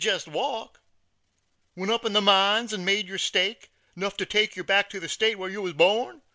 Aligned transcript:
Jest 0.03 0.27
walk! 0.27 0.81
"Went 1.75 1.91
up 1.91 2.05
in 2.05 2.13
the 2.13 2.21
mines 2.21 2.73
an' 2.73 2.83
made 2.83 3.07
yer 3.07 3.19
stake, 3.19 3.69
'Nuff 3.95 4.17
to 4.17 4.25
take 4.25 4.55
yer 4.55 4.63
back 4.63 4.89
to 4.89 4.99
ther 4.99 5.07
state 5.07 5.37
Whar 5.37 5.47
yer 5.47 5.61
wur 5.61 5.73
born. 5.73 6.23